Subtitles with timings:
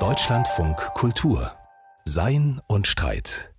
[0.00, 1.52] Deutschlandfunk Kultur
[2.04, 3.54] Sein und Streit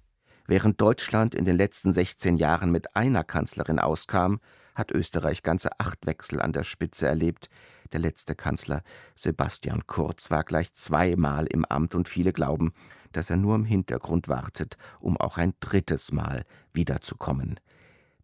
[0.45, 4.41] Während Deutschland in den letzten 16 Jahren mit einer Kanzlerin auskam,
[4.75, 7.47] hat Österreich ganze acht Wechsel an der Spitze erlebt.
[7.93, 8.81] Der letzte Kanzler,
[9.15, 12.73] Sebastian Kurz, war gleich zweimal im Amt und viele glauben,
[13.13, 16.43] dass er nur im Hintergrund wartet, um auch ein drittes Mal
[16.73, 17.57] wiederzukommen.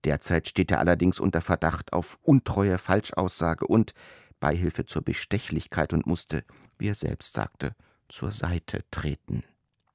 [0.04, 3.94] Derzeit steht er allerdings unter Verdacht auf untreue Falschaussage und
[4.42, 6.44] Beihilfe zur Bestechlichkeit und musste,
[6.78, 7.72] wie er selbst sagte,
[8.10, 9.46] zur Seite treten.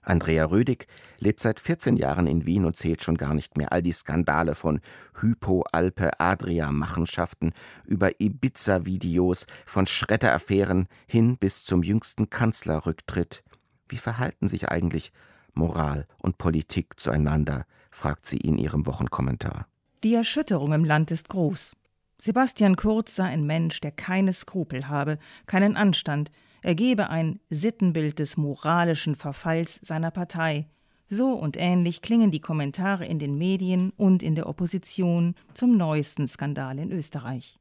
[0.07, 0.87] Andrea Rödig
[1.19, 4.55] lebt seit 14 Jahren in Wien und zählt schon gar nicht mehr all die Skandale
[4.55, 4.81] von
[5.21, 7.53] Hypo-Alpe-Adria-Machenschaften
[7.85, 13.45] über Ibiza-Videos, von Schredder-Affären hin bis zum jüngsten Kanzlerrücktritt.
[13.89, 15.13] Wie verhalten sich eigentlich
[15.55, 17.67] Moral und Politik zueinander?
[17.91, 19.67] fragt sie in ihrem Wochenkommentar.
[20.05, 21.73] Die Erschütterung im Land ist groß.
[22.19, 26.31] Sebastian Kurz sei ein Mensch, der keine Skrupel habe, keinen Anstand,
[26.63, 30.67] er gebe ein Sittenbild des moralischen Verfalls seiner Partei.
[31.09, 36.27] So und ähnlich klingen die Kommentare in den Medien und in der Opposition zum neuesten
[36.27, 37.61] Skandal in Österreich.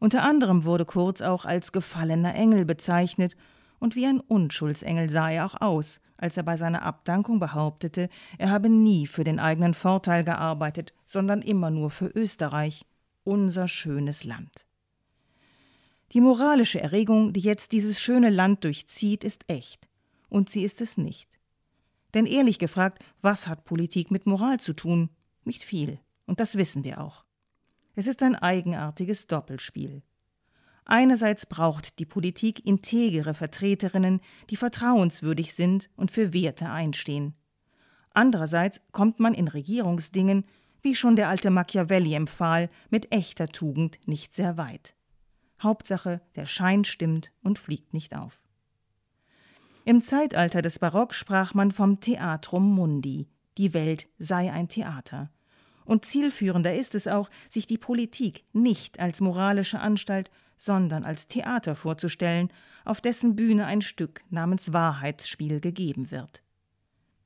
[0.00, 3.36] Unter anderem wurde Kurz auch als gefallener Engel bezeichnet,
[3.78, 8.50] und wie ein Unschuldsengel sah er auch aus, als er bei seiner Abdankung behauptete, er
[8.50, 12.86] habe nie für den eigenen Vorteil gearbeitet, sondern immer nur für Österreich,
[13.24, 14.66] unser schönes Land.
[16.12, 19.88] Die moralische Erregung, die jetzt dieses schöne Land durchzieht, ist echt.
[20.28, 21.40] Und sie ist es nicht.
[22.14, 25.10] Denn ehrlich gefragt, was hat Politik mit Moral zu tun?
[25.44, 25.98] Nicht viel.
[26.26, 27.24] Und das wissen wir auch.
[27.96, 30.02] Es ist ein eigenartiges Doppelspiel.
[30.84, 37.34] Einerseits braucht die Politik integere Vertreterinnen, die vertrauenswürdig sind und für Werte einstehen.
[38.10, 40.44] Andererseits kommt man in Regierungsdingen,
[40.84, 44.94] wie schon der alte Machiavelli empfahl, mit echter Tugend nicht sehr weit.
[45.62, 48.42] Hauptsache, der Schein stimmt und fliegt nicht auf.
[49.86, 55.30] Im Zeitalter des Barock sprach man vom Theatrum Mundi, die Welt sei ein Theater.
[55.84, 61.76] Und zielführender ist es auch, sich die Politik nicht als moralische Anstalt, sondern als Theater
[61.76, 62.50] vorzustellen,
[62.84, 66.43] auf dessen Bühne ein Stück namens Wahrheitsspiel gegeben wird.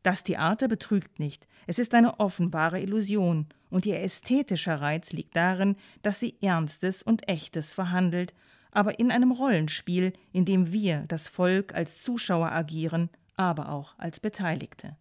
[0.02, 5.76] Das Theater betrügt nicht, es ist eine offenbare Illusion, und ihr ästhetischer Reiz liegt darin,
[6.02, 8.32] dass sie Ernstes und Echtes verhandelt,
[8.70, 14.20] aber in einem Rollenspiel, in dem wir, das Volk, als Zuschauer agieren, aber auch als
[14.20, 14.96] Beteiligte.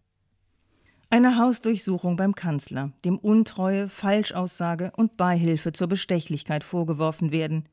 [1.10, 7.66] Eine Hausdurchsuchung beim Kanzler, dem Untreue, Falschaussage und Beihilfe zur Bestechlichkeit vorgeworfen werden.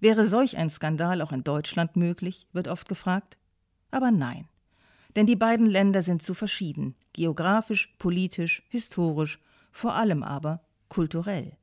[0.00, 3.38] Wäre solch ein Skandal auch in Deutschland möglich, wird oft gefragt.
[3.90, 4.48] Aber nein.
[5.18, 9.40] Denn die beiden Länder sind zu verschieden, geografisch, politisch, historisch,
[9.72, 11.56] vor allem aber kulturell.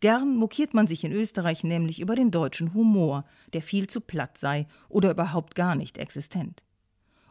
[0.00, 4.36] Gern mokiert man sich in Österreich nämlich über den deutschen Humor, der viel zu platt
[4.36, 6.64] sei oder überhaupt gar nicht existent.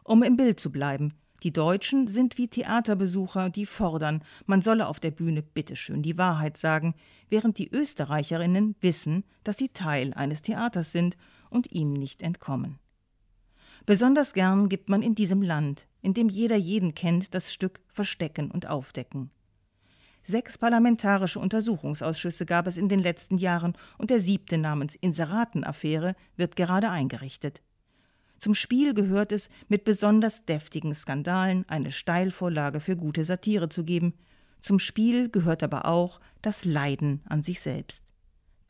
[0.04, 1.14] Um im Bild zu bleiben,
[1.44, 6.58] die Deutschen sind wie Theaterbesucher, die fordern, man solle auf der Bühne bitteschön die Wahrheit
[6.58, 6.96] sagen,
[7.30, 11.18] während die Österreicherinnen wissen, dass sie Teil eines Theaters sind
[11.52, 12.80] und ihm nicht entkommen.
[13.86, 18.50] Besonders gern gibt man in diesem Land, in dem jeder jeden kennt, das Stück Verstecken
[18.50, 19.30] und Aufdecken.
[20.24, 26.56] Sechs parlamentarische Untersuchungsausschüsse gab es in den letzten Jahren und der siebte namens Inseratenaffäre wird
[26.56, 27.62] gerade eingerichtet.
[28.40, 34.16] Zum Spiel gehört es, mit besonders deftigen Skandalen eine Steilvorlage für gute Satire zu geben.
[34.60, 38.04] Zum Spiel gehört aber auch das Leiden an sich selbst.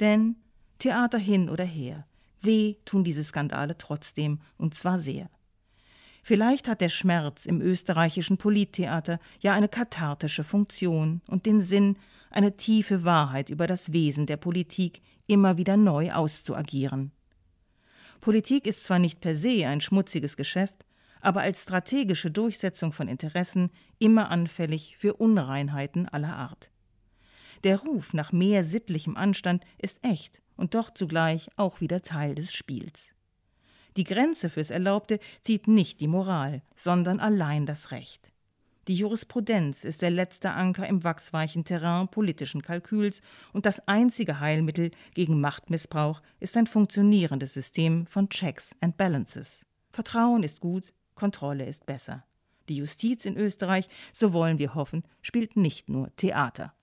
[0.01, 0.35] Denn
[0.79, 2.05] Theater hin oder her,
[2.45, 5.29] Weh tun diese Skandale trotzdem, und zwar sehr.
[6.23, 11.97] Vielleicht hat der Schmerz im österreichischen Polittheater ja eine kathartische Funktion und den Sinn,
[12.31, 17.11] eine tiefe Wahrheit über das Wesen der Politik immer wieder neu auszuagieren.
[18.21, 20.85] Politik ist zwar nicht per se ein schmutziges Geschäft,
[21.21, 23.69] aber als strategische Durchsetzung von Interessen
[23.99, 26.71] immer anfällig für Unreinheiten aller Art.
[27.63, 32.53] Der Ruf nach mehr sittlichem Anstand ist echt und doch zugleich auch wieder Teil des
[32.53, 33.13] Spiels.
[33.97, 38.31] Die Grenze fürs Erlaubte zieht nicht die Moral, sondern allein das Recht.
[38.87, 43.21] Die Jurisprudenz ist der letzte Anker im wachsweichen Terrain politischen Kalküls
[43.51, 49.65] und das einzige Heilmittel gegen Machtmissbrauch ist ein funktionierendes System von Checks and Balances.
[49.91, 52.25] Vertrauen ist gut, Kontrolle ist besser.
[52.69, 56.73] Die Justiz in Österreich, so wollen wir hoffen, spielt nicht nur Theater.